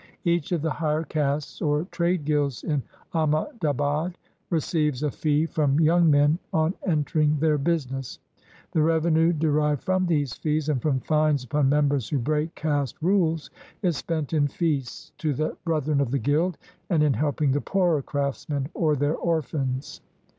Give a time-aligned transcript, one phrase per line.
[0.25, 2.81] Each of the higher castes or trade guilds in
[3.13, 4.15] Ahmadabad
[4.49, 8.17] receives a fee from young men on entering their business.
[8.71, 12.99] The revenue de rived from these fees, and from fines upon members who break caste
[12.99, 13.51] rules,
[13.83, 16.57] is spent in feasts to the brethren of the guild,
[16.89, 20.01] and in helping the poorer craftsmen or their orphans.